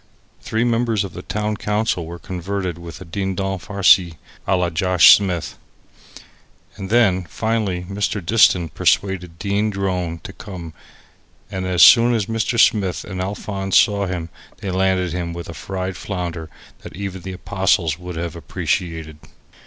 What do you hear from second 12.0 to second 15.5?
as Mr. Smith and Alphonse saw him they landed him with